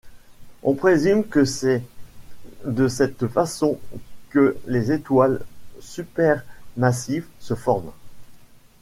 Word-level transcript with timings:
On 0.63 0.73
présume 0.73 1.23
que 1.23 1.45
c'est 1.45 1.83
de 2.65 2.87
cette 2.87 3.27
façon 3.27 3.77
que 4.31 4.57
les 4.65 4.91
étoiles 4.91 5.41
supermassives 5.79 7.27
se 7.39 7.53
forment. 7.53 7.93